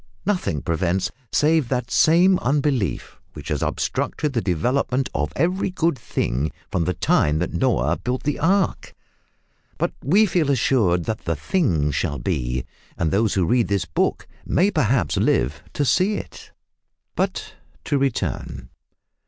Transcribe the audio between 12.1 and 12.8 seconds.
be,